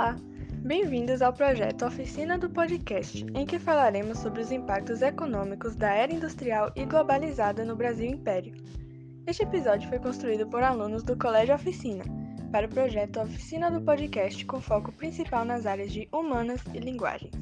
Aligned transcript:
Olá! 0.00 0.16
Bem-vindos 0.62 1.20
ao 1.20 1.30
projeto 1.30 1.84
Oficina 1.84 2.38
do 2.38 2.48
Podcast, 2.48 3.22
em 3.34 3.44
que 3.44 3.58
falaremos 3.58 4.16
sobre 4.16 4.40
os 4.40 4.50
impactos 4.50 5.02
econômicos 5.02 5.76
da 5.76 5.90
era 5.90 6.10
industrial 6.10 6.72
e 6.74 6.86
globalizada 6.86 7.66
no 7.66 7.76
Brasil 7.76 8.06
Império. 8.06 8.54
Este 9.26 9.42
episódio 9.42 9.90
foi 9.90 9.98
construído 9.98 10.46
por 10.46 10.62
alunos 10.62 11.02
do 11.02 11.18
Colégio 11.18 11.54
Oficina, 11.54 12.02
para 12.50 12.66
o 12.66 12.70
projeto 12.70 13.20
Oficina 13.20 13.70
do 13.70 13.82
Podcast 13.82 14.42
com 14.46 14.58
foco 14.58 14.90
principal 14.90 15.44
nas 15.44 15.66
áreas 15.66 15.92
de 15.92 16.08
Humanas 16.10 16.62
e 16.72 16.78
Linguagens. 16.78 17.34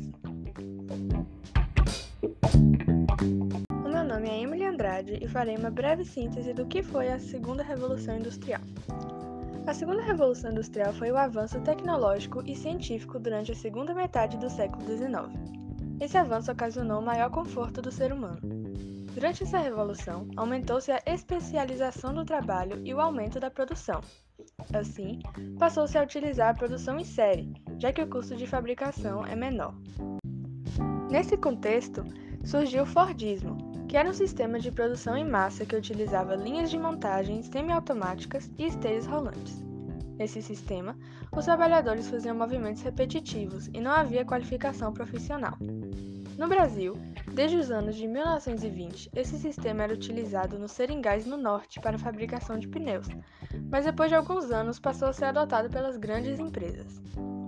O 3.85 3.89
meu 3.89 4.03
nome 4.03 4.29
é 4.29 4.43
Emily 4.43 4.65
Andrade 4.65 5.17
e 5.23 5.29
farei 5.29 5.57
uma 5.57 5.71
breve 5.71 6.05
síntese 6.05 6.53
do 6.53 6.67
que 6.67 6.83
foi 6.83 7.07
a 7.07 7.21
Segunda 7.21 7.63
Revolução 7.63 8.17
Industrial. 8.17 8.61
A 9.69 9.75
segunda 9.75 10.01
revolução 10.01 10.51
industrial 10.51 10.95
foi 10.95 11.11
o 11.11 11.17
avanço 11.19 11.61
tecnológico 11.61 12.43
e 12.47 12.57
científico 12.57 13.19
durante 13.19 13.53
a 13.53 13.55
segunda 13.55 13.93
metade 13.93 14.39
do 14.39 14.49
século 14.49 14.83
XIX. 14.83 15.29
Esse 16.01 16.17
avanço 16.17 16.51
ocasionou 16.51 17.03
maior 17.03 17.29
conforto 17.31 17.83
do 17.83 17.93
ser 17.93 18.11
humano. 18.11 18.41
Durante 19.13 19.43
essa 19.43 19.59
revolução, 19.59 20.27
aumentou-se 20.39 20.91
a 20.91 21.03
especialização 21.05 22.15
do 22.15 22.25
trabalho 22.25 22.81
e 22.83 22.95
o 22.95 23.01
aumento 23.01 23.39
da 23.39 23.51
produção. 23.51 24.01
Assim, 24.73 25.19
passou-se 25.59 25.99
a 25.99 26.03
utilizar 26.03 26.49
a 26.49 26.55
produção 26.55 26.99
em 26.99 27.05
série, 27.05 27.53
já 27.79 27.93
que 27.93 28.01
o 28.01 28.09
custo 28.09 28.35
de 28.35 28.47
fabricação 28.47 29.27
é 29.27 29.37
menor. 29.37 29.75
Nesse 31.11 31.37
contexto, 31.37 32.03
surgiu 32.43 32.85
o 32.85 32.87
Fordismo, 32.87 33.68
que 33.89 33.97
era 33.97 34.11
um 34.11 34.13
sistema 34.13 34.61
de 34.61 34.71
produção 34.71 35.17
em 35.17 35.27
massa 35.27 35.65
que 35.65 35.75
utilizava 35.75 36.37
linhas 36.37 36.71
de 36.71 36.79
montagem 36.79 37.43
semiautomáticas 37.43 38.51
e 38.59 38.67
esteiras 38.67 39.07
rolantes. 39.07 39.65
Nesse 40.19 40.43
sistema, 40.43 40.95
os 41.35 41.47
trabalhadores 41.47 42.11
faziam 42.11 42.37
movimentos 42.37 42.83
repetitivos 42.83 43.69
e 43.69 43.81
não 43.81 43.91
havia 43.91 44.27
qualificação 44.27 44.93
profissional. 44.93 45.57
No 46.37 46.47
Brasil, 46.47 46.99
desde 47.33 47.57
os 47.57 47.71
anos 47.71 47.97
de 47.97 48.07
1920, 48.07 49.11
esse 49.17 49.39
sistema 49.39 49.85
era 49.85 49.95
utilizado 49.95 50.59
nos 50.59 50.73
seringais 50.73 51.25
no 51.25 51.39
norte 51.39 51.81
para 51.81 51.97
a 51.97 52.01
fabricação 52.01 52.59
de 52.59 52.69
pneus, 52.69 53.09
mas 53.71 53.87
depois 53.87 54.11
de 54.11 54.17
alguns 54.17 54.51
anos 54.51 54.79
passou 54.79 55.09
a 55.09 55.13
ser 55.15 55.27
adotado 55.27 55.71
pelas 55.71 55.97
grandes 55.97 56.39
empresas. 56.39 57.01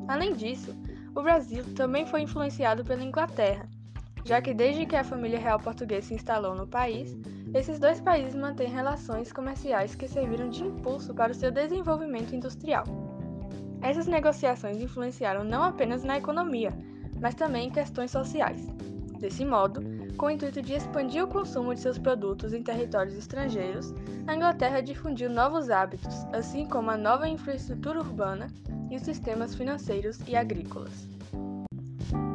Além 0.09 0.33
disso, 0.33 0.75
o 1.15 1.23
Brasil 1.23 1.65
também 1.75 2.07
foi 2.07 2.23
influenciado 2.23 2.85
pela 2.85 3.05
Inglaterra, 3.05 3.69
já 4.25 4.41
que 4.41 4.55
desde 4.55 4.87
que 4.87 4.97
a 4.97 5.05
família 5.05 5.39
real 5.39 5.59
portuguesa 5.59 6.09
se 6.09 6.15
instalou 6.15 6.55
no 6.55 6.67
país, 6.67 7.17
esses 7.55 7.79
dois 7.79 8.01
países 8.01 8.35
mantêm 8.35 8.69
relações 8.69 9.33
comerciais 9.33 9.95
que 9.95 10.07
serviram 10.07 10.49
de 10.49 10.65
impulso 10.65 11.15
para 11.15 11.33
o 11.33 11.35
seu 11.35 11.51
desenvolvimento 11.51 12.35
industrial. 12.35 12.85
Essas 13.83 14.07
negociações 14.07 14.81
influenciaram 14.81 15.43
não 15.43 15.63
apenas 15.63 16.05
na 16.05 16.19
economia, 16.19 16.73
mas 17.21 17.35
também 17.35 17.69
em 17.69 17.71
questões 17.71 18.11
sociais. 18.11 18.67
Desse 19.19 19.45
modo, 19.45 19.83
com 20.17 20.27
o 20.27 20.31
intuito 20.31 20.63
de 20.63 20.75
expandir 20.75 21.25
o 21.25 21.29
consumo 21.29 21.75
de 21.75 21.81
seus 21.81 21.99
produtos 21.99 22.53
em 22.53 22.63
territórios 22.63 23.17
estrangeiros, 23.17 23.93
a 24.27 24.35
Inglaterra 24.35 24.81
difundiu 24.81 25.29
novos 25.29 25.71
hábitos, 25.71 26.25
assim 26.33 26.67
como 26.67 26.91
a 26.91 26.97
nova 26.97 27.29
infraestrutura 27.29 28.01
urbana 28.01 28.49
e 28.91 28.97
os 28.97 29.03
sistemas 29.03 29.55
financeiros 29.55 30.19
e 30.27 30.37
agrícolas. 30.37 31.09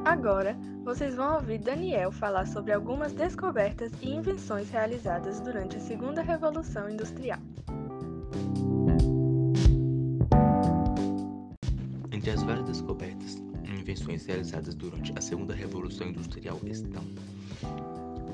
Agora, 0.03 0.56
vocês 0.86 1.16
vão 1.16 1.33
ouvir 1.33 1.58
Daniel 1.58 2.11
falar 2.11 2.45
sobre 2.45 2.72
algumas 2.72 3.11
descobertas 3.11 3.91
e 4.03 4.14
invenções 4.14 4.69
realizadas 4.69 5.39
durante 5.39 5.78
a 5.78 5.80
Segunda 5.80 6.22
Revolução 6.22 6.88
Industrial. 6.88 7.39
Entre 12.11 12.30
as 12.30 12.44
várias 12.44 12.67
descobertas 12.67 13.41
e 13.63 13.72
invenções 13.72 14.28
realizadas 14.28 14.75
durante 14.75 15.12
a 15.18 15.22
Segunda 15.22 15.56
Revolução 15.56 16.07
Industrial 16.07 16.59
estão 16.63 17.03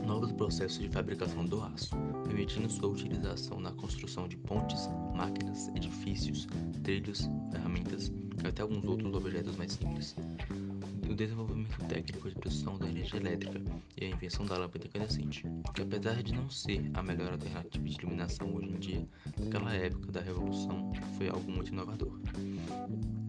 novos 0.05 0.33
processos 0.33 0.79
de 0.79 0.89
fabricação 0.89 1.45
do 1.45 1.63
aço, 1.63 1.95
permitindo 2.25 2.69
sua 2.69 2.89
utilização 2.89 3.61
na 3.61 3.71
construção 3.71 4.27
de 4.27 4.35
pontes, 4.35 4.89
máquinas, 5.15 5.69
edifícios, 5.69 6.49
trilhos, 6.83 7.29
ferramentas 7.49 8.11
e 8.43 8.47
até 8.47 8.61
alguns 8.61 8.83
outros 8.83 9.15
objetos 9.15 9.55
mais 9.55 9.71
simples 9.71 10.17
o 11.11 11.15
desenvolvimento 11.15 11.77
técnico 11.87 12.29
de 12.29 12.35
produção 12.35 12.77
da 12.77 12.87
energia 12.87 13.19
elétrica 13.19 13.61
e 13.97 14.05
a 14.05 14.09
invenção 14.09 14.45
da 14.45 14.57
lâmpada 14.57 14.87
incandescente, 14.87 15.43
que 15.73 15.81
apesar 15.81 16.23
de 16.23 16.33
não 16.33 16.49
ser 16.49 16.89
a 16.93 17.03
melhor 17.03 17.33
alternativa 17.33 17.83
de 17.83 17.97
iluminação 17.99 18.55
hoje 18.55 18.69
em 18.69 18.79
dia, 18.79 19.07
naquela 19.37 19.73
época 19.73 20.09
da 20.11 20.21
Revolução 20.21 20.93
foi 21.17 21.27
algo 21.27 21.51
muito 21.51 21.71
inovador. 21.71 22.17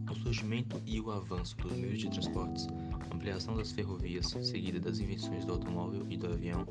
O 0.08 0.14
surgimento 0.14 0.80
e 0.86 1.00
o 1.00 1.10
avanço 1.10 1.56
dos 1.56 1.72
meios 1.72 1.98
de 1.98 2.10
transportes, 2.10 2.68
ampliação 3.12 3.56
das 3.56 3.72
ferrovias, 3.72 4.26
seguida 4.26 4.78
das 4.78 5.00
invenções 5.00 5.44
do 5.44 5.52
automóvel 5.52 6.06
e 6.08 6.16
do 6.16 6.28
avião, 6.28 6.64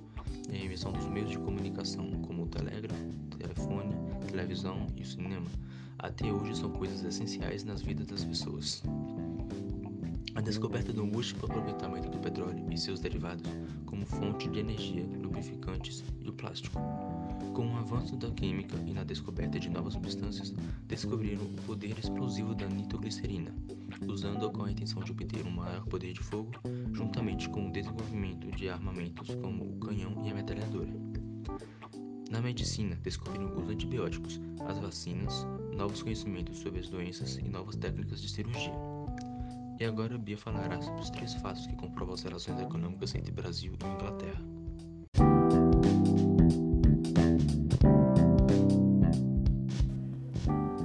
e 0.49 0.55
a 0.55 0.63
invenção 0.63 0.93
dos 0.93 1.07
meios 1.07 1.31
de 1.31 1.37
comunicação, 1.37 2.09
como 2.21 2.43
o 2.43 2.47
telégrafo, 2.47 3.03
telefone, 3.37 3.95
televisão 4.29 4.87
e 4.95 5.01
o 5.01 5.05
cinema, 5.05 5.47
até 5.99 6.31
hoje 6.31 6.55
são 6.55 6.71
coisas 6.71 7.03
essenciais 7.03 7.65
nas 7.65 7.81
vidas 7.81 8.07
das 8.07 8.23
pessoas. 8.23 8.81
A 10.33 10.39
descoberta 10.39 10.93
do 10.93 11.05
múltiplo 11.05 11.45
aproveitamento 11.45 12.09
do 12.09 12.17
petróleo 12.17 12.65
e 12.71 12.77
seus 12.77 13.01
derivados 13.01 13.51
como 13.85 14.05
fonte 14.05 14.49
de 14.49 14.59
energia, 14.59 15.05
lubrificantes 15.21 16.03
e 16.21 16.29
o 16.29 16.33
plástico. 16.33 16.79
Com 17.53 17.67
o 17.67 17.77
avanço 17.77 18.15
da 18.15 18.31
química 18.31 18.77
e 18.87 18.93
na 18.93 19.03
descoberta 19.03 19.59
de 19.59 19.69
novas 19.69 19.93
substâncias, 19.93 20.53
descobriram 20.87 21.43
o 21.43 21.61
poder 21.63 21.99
explosivo 21.99 22.55
da 22.55 22.65
nitroglicerina, 22.65 23.53
usando-a 24.07 24.49
com 24.49 24.63
a 24.63 24.71
intenção 24.71 25.03
de 25.03 25.11
obter 25.11 25.45
um 25.45 25.51
maior 25.51 25.85
poder 25.85 26.13
de 26.13 26.21
fogo, 26.21 26.51
juntamente 26.93 27.49
com 27.49 27.67
o 27.67 27.71
desenvolvimento 27.71 28.49
de 28.51 28.69
armamentos 28.69 29.35
como 29.35 29.65
o 29.65 29.79
canhão 29.79 30.23
e 30.25 30.31
a 30.31 30.33
metralhadora. 30.33 30.93
Na 32.29 32.41
medicina, 32.41 32.97
descobriram 33.03 33.53
os 33.61 33.69
antibióticos, 33.69 34.39
as 34.65 34.79
vacinas, 34.79 35.45
novos 35.75 36.01
conhecimentos 36.01 36.59
sobre 36.59 36.79
as 36.79 36.87
doenças 36.87 37.35
e 37.35 37.43
novas 37.49 37.75
técnicas 37.75 38.21
de 38.21 38.29
cirurgia. 38.29 38.90
E 39.81 39.83
agora 39.83 40.15
Bia 40.15 40.37
falará 40.37 40.79
sobre 40.79 41.01
os 41.01 41.09
três 41.09 41.33
fatos 41.33 41.65
que 41.65 41.75
comprovam 41.75 42.13
as 42.13 42.21
relações 42.21 42.61
econômicas 42.61 43.15
entre 43.15 43.31
Brasil 43.31 43.73
e 43.73 43.87
Inglaterra. 43.87 44.39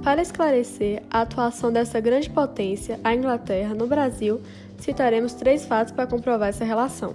Para 0.03 0.19
esclarecer 0.19 1.03
a 1.11 1.21
atuação 1.21 1.71
dessa 1.71 1.99
grande 1.99 2.27
potência, 2.27 2.99
a 3.03 3.13
Inglaterra, 3.13 3.75
no 3.75 3.85
Brasil, 3.85 4.41
citaremos 4.79 5.35
três 5.35 5.63
fatos 5.63 5.93
para 5.93 6.07
comprovar 6.07 6.49
essa 6.49 6.65
relação. 6.65 7.13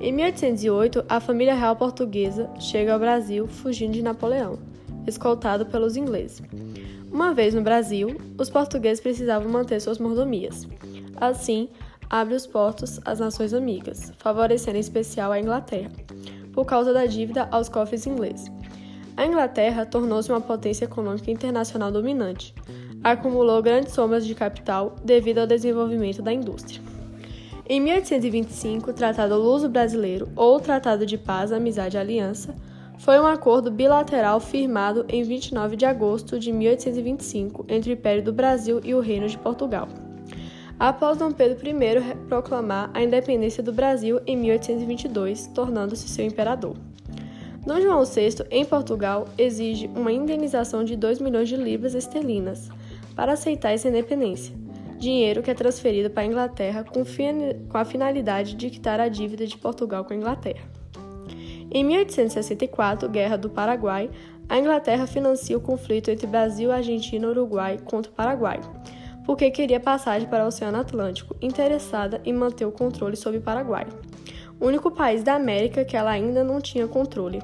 Em 0.00 0.10
1808, 0.10 1.04
a 1.06 1.20
família 1.20 1.54
real 1.54 1.76
portuguesa 1.76 2.48
chega 2.58 2.94
ao 2.94 2.98
Brasil 2.98 3.46
fugindo 3.46 3.92
de 3.92 4.02
Napoleão, 4.02 4.58
escoltado 5.06 5.66
pelos 5.66 5.98
ingleses. 5.98 6.40
Uma 7.12 7.32
vez 7.32 7.54
no 7.54 7.62
Brasil, 7.62 8.16
os 8.36 8.50
portugueses 8.50 9.00
precisavam 9.00 9.48
manter 9.48 9.78
suas 9.80 9.98
mordomias. 9.98 10.66
Assim, 11.16 11.68
abre 12.08 12.34
os 12.34 12.46
portos 12.46 13.00
às 13.04 13.18
nações 13.18 13.54
amigas, 13.54 14.12
favorecendo 14.18 14.76
em 14.76 14.80
especial 14.80 15.32
a 15.32 15.40
Inglaterra, 15.40 15.90
por 16.52 16.64
causa 16.64 16.92
da 16.92 17.06
dívida 17.06 17.48
aos 17.50 17.68
cofres 17.68 18.06
ingleses. 18.06 18.50
A 19.16 19.24
Inglaterra 19.26 19.86
tornou-se 19.86 20.30
uma 20.30 20.40
potência 20.40 20.84
econômica 20.84 21.30
internacional 21.30 21.92
dominante. 21.92 22.52
Acumulou 23.02 23.62
grandes 23.62 23.92
somas 23.92 24.26
de 24.26 24.34
capital 24.34 24.96
devido 25.04 25.38
ao 25.38 25.46
desenvolvimento 25.46 26.20
da 26.20 26.32
indústria. 26.32 26.82
Em 27.68 27.80
1825, 27.80 28.90
o 28.90 28.92
Tratado 28.92 29.36
Luso-Brasileiro, 29.36 30.28
ou 30.34 30.58
Tratado 30.58 31.06
de 31.06 31.16
Paz, 31.16 31.52
Amizade 31.52 31.96
e 31.96 32.00
Aliança, 32.00 32.54
foi 32.98 33.18
um 33.18 33.26
acordo 33.26 33.70
bilateral 33.70 34.40
firmado 34.40 35.04
em 35.08 35.22
29 35.22 35.76
de 35.76 35.86
agosto 35.86 36.38
de 36.38 36.52
1825 36.52 37.64
entre 37.68 37.90
o 37.90 37.94
Império 37.94 38.22
do 38.22 38.32
Brasil 38.32 38.80
e 38.84 38.94
o 38.94 39.00
Reino 39.00 39.28
de 39.28 39.38
Portugal 39.38 39.88
após 40.78 41.18
Dom 41.18 41.32
Pedro 41.32 41.58
I 41.66 42.16
proclamar 42.28 42.90
a 42.92 43.02
independência 43.02 43.62
do 43.62 43.72
Brasil 43.72 44.20
em 44.26 44.36
1822, 44.36 45.48
tornando-se 45.48 46.08
seu 46.08 46.24
imperador. 46.24 46.76
Dom 47.66 47.80
João 47.80 48.04
VI, 48.04 48.44
em 48.50 48.64
Portugal, 48.64 49.26
exige 49.38 49.86
uma 49.94 50.12
indenização 50.12 50.84
de 50.84 50.96
2 50.96 51.18
milhões 51.20 51.48
de 51.48 51.56
libras 51.56 51.94
esterlinas 51.94 52.68
para 53.16 53.32
aceitar 53.32 53.72
essa 53.72 53.88
independência, 53.88 54.54
dinheiro 54.98 55.42
que 55.42 55.50
é 55.50 55.54
transferido 55.54 56.10
para 56.10 56.24
a 56.24 56.26
Inglaterra 56.26 56.84
com, 56.84 57.02
com 57.68 57.78
a 57.78 57.84
finalidade 57.84 58.54
de 58.54 58.68
quitar 58.68 59.00
a 59.00 59.08
dívida 59.08 59.46
de 59.46 59.56
Portugal 59.56 60.04
com 60.04 60.12
a 60.12 60.16
Inglaterra. 60.16 60.68
Em 61.70 61.82
1864, 61.82 63.08
Guerra 63.08 63.38
do 63.38 63.48
Paraguai, 63.48 64.10
a 64.48 64.58
Inglaterra 64.58 65.06
financia 65.06 65.56
o 65.56 65.60
conflito 65.60 66.10
entre 66.10 66.26
Brasil, 66.26 66.70
Argentina 66.70 67.26
e 67.26 67.30
Uruguai 67.30 67.78
contra 67.82 68.12
o 68.12 68.14
Paraguai 68.14 68.60
porque 69.24 69.50
queria 69.50 69.80
passagem 69.80 70.28
para 70.28 70.44
o 70.44 70.48
Oceano 70.48 70.78
Atlântico, 70.78 71.34
interessada 71.40 72.20
em 72.24 72.32
manter 72.32 72.66
o 72.66 72.72
controle 72.72 73.16
sobre 73.16 73.38
o 73.38 73.42
Paraguai, 73.42 73.86
o 74.60 74.66
único 74.66 74.90
país 74.90 75.22
da 75.22 75.34
América 75.34 75.84
que 75.84 75.96
ela 75.96 76.10
ainda 76.10 76.44
não 76.44 76.60
tinha 76.60 76.86
controle. 76.86 77.40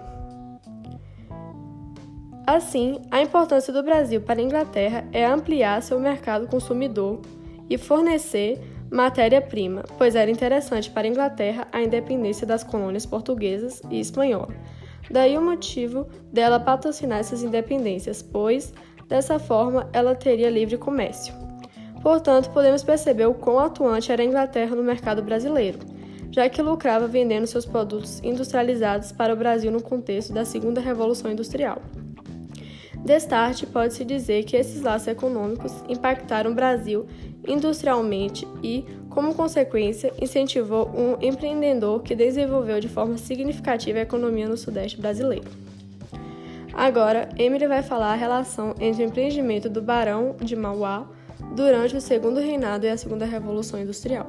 Assim, 2.47 3.01
a 3.11 3.23
importância 3.23 3.73
do 3.73 3.83
Brasil 3.83 4.21
para 4.21 4.41
a 4.41 4.43
Inglaterra 4.43 5.07
é 5.13 5.25
ampliar 5.25 5.83
seu 5.83 6.01
mercado 6.01 6.49
consumidor 6.49 7.21
e 7.69 7.79
fornecer 7.79 8.61
matéria-prima, 8.91 9.85
pois 9.97 10.17
era 10.17 10.31
interessante 10.31 10.91
para 10.91 11.07
a 11.07 11.11
Inglaterra 11.11 11.69
a 11.71 11.81
independência 11.81 12.47
das 12.47 12.65
colônias 12.65 13.07
portuguesas 13.07 13.81
e 13.89 14.01
espanhola. 14.01 14.49
Daí 15.09 15.39
o 15.39 15.43
motivo 15.43 16.09
dela 16.33 16.59
patrocinar 16.59 17.21
essas 17.21 17.43
independências, 17.43 18.21
pois 18.21 18.75
dessa 19.09 19.39
forma 19.39 19.89
ela 19.93 20.15
teria 20.15 20.51
livre 20.51 20.77
comércio. 20.77 21.50
Portanto, 22.03 22.51
podemos 22.51 22.83
perceber 22.83 23.27
o 23.27 23.35
quão 23.35 23.59
atuante 23.59 24.11
era 24.11 24.23
a 24.23 24.25
Inglaterra 24.25 24.75
no 24.75 24.83
mercado 24.83 25.23
brasileiro, 25.23 25.79
já 26.31 26.49
que 26.49 26.63
lucrava 26.63 27.07
vendendo 27.07 27.47
seus 27.47 27.67
produtos 27.67 28.21
industrializados 28.23 29.13
para 29.13 29.35
o 29.35 29.37
Brasil 29.37 29.71
no 29.71 29.83
contexto 29.83 30.33
da 30.33 30.45
Segunda 30.45 30.81
Revolução 30.81 31.31
Industrial. 31.31 31.81
Destarte, 33.05 33.67
pode-se 33.67 34.05
dizer 34.05 34.45
que 34.45 34.57
esses 34.57 34.83
laços 34.83 35.09
econômicos 35.09 35.73
impactaram 35.89 36.51
o 36.51 36.55
Brasil 36.55 37.07
industrialmente 37.47 38.47
e, 38.63 38.85
como 39.09 39.35
consequência, 39.35 40.13
incentivou 40.21 40.91
um 40.95 41.17
empreendedor 41.21 42.03
que 42.03 42.15
desenvolveu 42.15 42.79
de 42.79 42.89
forma 42.89 43.17
significativa 43.17 43.99
a 43.99 44.03
economia 44.03 44.49
no 44.49 44.57
Sudeste 44.57 45.01
brasileiro. 45.01 45.49
Agora, 46.75 47.29
Emily 47.37 47.67
vai 47.67 47.83
falar 47.83 48.13
a 48.13 48.17
relação 48.17 48.75
entre 48.79 49.03
o 49.03 49.07
empreendimento 49.07 49.69
do 49.69 49.83
Barão 49.83 50.37
de 50.39 50.55
Mauá 50.55 51.09
durante 51.55 51.97
o 51.97 52.01
Segundo 52.01 52.41
Reinado 52.41 52.87
e 52.87 52.89
a 52.89 52.97
Segunda 52.97 53.25
Revolução 53.25 53.81
Industrial. 53.81 54.29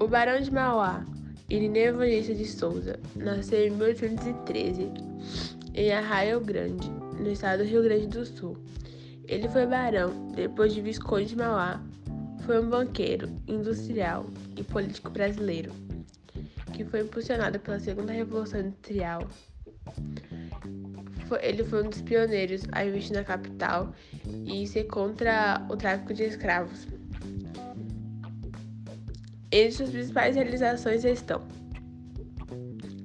O 0.00 0.06
Barão 0.08 0.40
de 0.40 0.52
Mauá, 0.52 1.04
Irineu 1.48 1.94
Evangelista 1.94 2.34
de 2.34 2.46
Souza, 2.46 2.98
nasceu 3.14 3.66
em 3.66 3.70
1813 3.70 4.90
em 5.74 5.92
Arraial 5.92 6.40
Grande, 6.40 6.90
no 7.18 7.30
estado 7.30 7.62
do 7.62 7.68
Rio 7.68 7.82
Grande 7.82 8.06
do 8.08 8.26
Sul. 8.26 8.56
Ele 9.26 9.48
foi 9.48 9.66
barão 9.66 10.32
depois 10.34 10.74
de 10.74 10.80
Visconde 10.80 11.26
de 11.26 11.36
Mauá. 11.36 11.80
Foi 12.44 12.60
um 12.60 12.68
banqueiro, 12.68 13.28
industrial 13.46 14.26
e 14.56 14.64
político 14.64 15.08
brasileiro 15.10 15.72
que 16.72 16.84
foi 16.84 17.00
impulsionado 17.00 17.58
pela 17.60 17.78
Segunda 17.78 18.12
Revolução 18.12 18.60
Industrial. 18.60 19.28
Ele 21.40 21.64
foi 21.64 21.84
um 21.84 21.88
dos 21.88 22.02
pioneiros 22.02 22.62
a 22.72 22.84
investir 22.84 23.16
na 23.16 23.24
capital 23.24 23.94
e 24.44 24.66
ser 24.66 24.84
contra 24.84 25.66
o 25.70 25.76
tráfico 25.76 26.12
de 26.12 26.24
escravos. 26.24 26.86
Entre 29.50 29.72
suas 29.72 29.90
principais 29.90 30.34
realizações 30.34 31.04
estão 31.04 31.42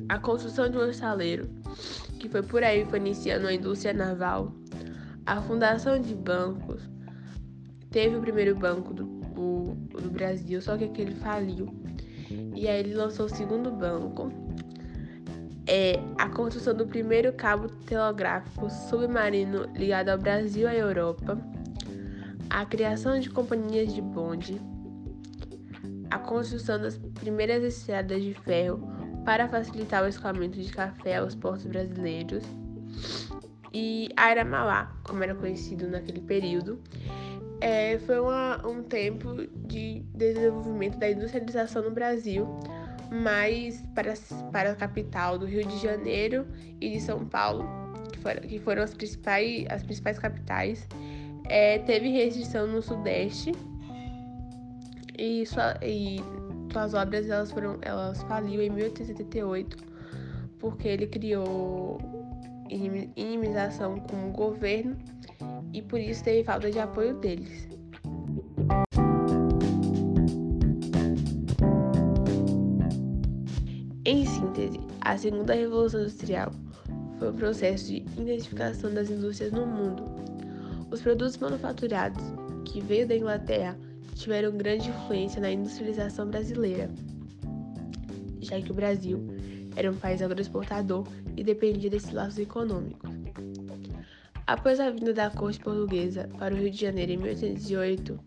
a 0.10 0.18
construção 0.18 0.70
de 0.70 0.78
um 0.78 0.90
estaleiro, 0.90 1.50
que 2.20 2.30
foi 2.30 2.42
por 2.42 2.64
aí 2.64 2.86
foi 2.86 3.00
a 3.00 3.54
indústria 3.54 3.94
naval, 3.94 4.54
a 5.26 5.42
fundação 5.42 6.00
de 6.00 6.16
bancos, 6.16 6.82
teve 7.92 8.16
o 8.16 8.22
primeiro 8.22 8.56
banco 8.56 8.94
do, 8.94 9.04
do, 9.04 9.76
do 9.76 10.10
Brasil, 10.10 10.62
só 10.62 10.78
que 10.78 10.86
aquele 10.86 11.14
faliu, 11.16 11.68
e 12.30 12.68
aí 12.68 12.80
ele 12.80 12.94
lançou 12.94 13.26
o 13.26 13.30
segundo 13.30 13.72
banco, 13.72 14.32
é 15.68 16.00
a 16.18 16.30
construção 16.30 16.74
do 16.74 16.88
primeiro 16.88 17.34
cabo 17.34 17.68
telegráfico 17.68 18.70
submarino 18.70 19.66
ligado 19.76 20.10
ao 20.10 20.18
Brasil 20.18 20.64
e 20.64 20.72
à 20.72 20.76
Europa, 20.76 21.38
a 22.50 22.66
criação 22.66 23.20
de 23.20 23.30
companhias 23.30 23.94
de 23.94 24.02
bonde, 24.02 24.62
a 26.10 26.18
construção 26.18 26.80
das 26.80 26.98
primeiras 26.98 27.64
estradas 27.64 28.24
de 28.24 28.34
ferro 28.34 28.80
para 29.26 29.50
facilitar 29.50 30.04
o 30.04 30.08
escoamento 30.08 30.58
de 30.58 30.72
café 30.72 31.18
aos 31.18 31.36
portos 31.36 31.66
brasileiros. 31.66 32.44
E 33.74 34.10
Aramauá, 34.16 34.96
como 35.04 35.22
era 35.22 35.36
conhecido 35.36 35.90
naquele 35.90 36.22
período, 36.22 36.80
é, 37.62 37.98
foi 38.00 38.20
uma, 38.20 38.66
um 38.68 38.84
tempo 38.84 39.48
de 39.68 40.02
desenvolvimento 40.14 40.98
da 40.98 41.10
industrialização 41.10 41.84
no 41.84 41.92
Brasil, 41.92 42.48
mais 43.12 43.82
para, 43.96 44.14
para 44.52 44.72
a 44.72 44.76
capital 44.76 45.38
do 45.38 45.46
Rio 45.46 45.66
de 45.66 45.78
Janeiro 45.80 46.46
e 46.80 46.90
de 46.92 47.00
São 47.00 47.26
Paulo, 47.26 47.66
que 48.12 48.20
foram, 48.20 48.42
que 48.42 48.60
foram 48.60 48.84
as, 48.84 48.94
principais, 48.94 49.66
as 49.70 49.84
principais 49.84 50.20
capitais. 50.20 50.88
É, 51.46 51.80
teve 51.80 52.10
restrição 52.10 52.68
no 52.68 52.82
Sudeste 52.82 53.54
e, 55.18 55.46
sua, 55.46 55.78
e 55.82 56.20
suas 56.72 56.94
obras 56.94 57.30
elas 57.30 57.52
foram 57.52 57.78
elas 57.82 58.22
faliu 58.24 58.62
em 58.62 58.70
1878 58.70 59.78
porque 60.60 60.90
ele 60.90 61.08
criou 61.08 61.98
inimização 62.70 63.98
com 64.00 64.28
o 64.28 64.32
governo 64.32 64.98
e 65.74 65.82
por 65.82 66.00
isso 66.00 66.24
teve 66.24 66.44
falta 66.44 66.72
de 66.72 66.80
apoio 66.80 67.16
deles. 67.16 67.68
Em 74.06 74.26
síntese, 74.26 74.80
a 75.02 75.18
segunda 75.18 75.54
revolução 75.54 76.02
industrial 76.02 76.52
foi 77.20 77.30
o 77.30 77.34
processo 77.34 77.88
de 77.88 77.98
intensificação 78.18 78.94
das 78.94 79.10
indústrias 79.10 79.52
no 79.52 79.66
mundo. 79.66 80.04
Os 80.90 81.02
produtos 81.02 81.38
manufaturados 81.38 82.24
que 82.64 82.80
veio 82.80 83.08
da 83.08 83.16
Inglaterra 83.16 83.78
tiveram 84.16 84.58
grande 84.58 84.90
influência 84.90 85.42
na 85.42 85.52
industrialização 85.52 86.28
brasileira, 86.28 86.90
já 88.40 88.62
que 88.62 88.72
o 88.72 88.76
Brasil 88.76 89.20
era 89.76 89.92
um 89.92 89.96
país 89.96 90.22
agroexportador 90.22 91.06
e 91.36 91.44
dependia 91.44 91.90
desses 91.90 92.12
laços 92.12 92.40
econômicos. 92.40 93.07
Após 94.48 94.80
a 94.80 94.90
vinda 94.90 95.14
da 95.14 95.30
corte 95.30 95.60
portuguesa 95.60 96.30
para 96.40 96.56
o 96.56 96.58
Rio 96.58 96.72
de 96.72 96.80
Janeiro 96.80 97.12
em 97.12 97.18
1808, 97.18 98.18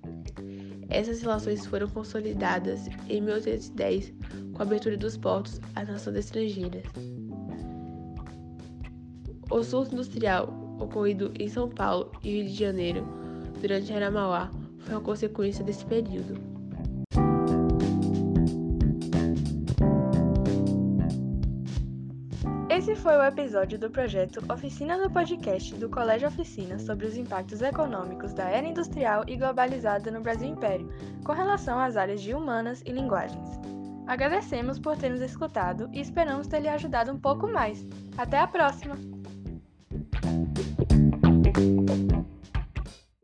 essas 0.90 1.22
relações 1.22 1.64
foram 1.64 1.88
consolidadas 1.88 2.88
em 3.08 3.22
1810 3.22 4.12
com 4.52 4.62
a 4.62 4.66
abertura 4.66 4.98
dos 4.98 5.16
portos 5.16 5.58
às 5.74 5.88
nações 5.88 6.16
estrangeiras. 6.16 6.84
O 9.50 9.62
surto 9.62 9.94
industrial 9.94 10.76
ocorrido 10.78 11.32
em 11.38 11.48
São 11.48 11.70
Paulo 11.70 12.12
e 12.22 12.42
Rio 12.42 12.48
de 12.48 12.54
Janeiro 12.54 13.08
durante 13.58 13.90
a 13.90 14.10
Mauá 14.10 14.50
foi 14.80 14.94
uma 14.94 15.00
consequência 15.00 15.64
desse 15.64 15.86
período. 15.86 16.49
Foi 23.00 23.16
o 23.16 23.24
episódio 23.24 23.78
do 23.78 23.88
projeto 23.88 24.44
Oficina 24.52 24.98
do 24.98 25.10
Podcast 25.10 25.74
do 25.74 25.88
Colégio 25.88 26.28
Oficina 26.28 26.78
sobre 26.78 27.06
os 27.06 27.16
impactos 27.16 27.62
econômicos 27.62 28.34
da 28.34 28.44
era 28.44 28.66
industrial 28.66 29.24
e 29.26 29.38
globalizada 29.38 30.10
no 30.10 30.20
Brasil 30.20 30.48
Império, 30.48 30.92
com 31.24 31.32
relação 31.32 31.78
às 31.78 31.96
áreas 31.96 32.20
de 32.20 32.34
humanas 32.34 32.82
e 32.84 32.92
linguagens. 32.92 33.58
Agradecemos 34.06 34.78
por 34.78 34.98
ter 34.98 35.08
nos 35.08 35.22
escutado 35.22 35.88
e 35.94 36.00
esperamos 36.00 36.46
ter 36.46 36.60
lhe 36.60 36.68
ajudado 36.68 37.10
um 37.10 37.18
pouco 37.18 37.48
mais. 37.48 37.86
Até 38.18 38.38
a 38.38 38.46
próxima! 38.46 39.19